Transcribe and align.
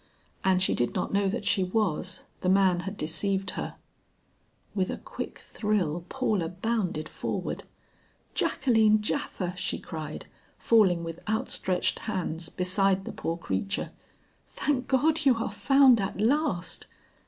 "And 0.43 0.63
she 0.63 0.73
did 0.73 0.95
not 0.95 1.13
know 1.13 1.29
that 1.29 1.45
she 1.45 1.63
was; 1.63 2.23
the 2.39 2.49
man 2.49 2.79
had 2.79 2.97
deceived 2.97 3.51
her." 3.51 3.75
With 4.73 4.89
a 4.89 4.97
quick 4.97 5.37
thrill 5.37 6.05
Paula 6.09 6.49
bounded 6.49 7.07
forward. 7.07 7.65
"Jacqueline 8.33 9.03
Japha," 9.03 9.55
she 9.55 9.77
cried, 9.77 10.25
falling 10.57 11.03
with 11.03 11.19
outstretched 11.29 11.99
hands 11.99 12.49
beside 12.49 13.05
the 13.05 13.11
poor 13.11 13.37
creature; 13.37 13.91
"thank 14.47 14.87
God 14.87 15.23
you 15.23 15.35
are 15.35 15.51
found 15.51 16.01
at 16.01 16.19
last!" 16.19 16.87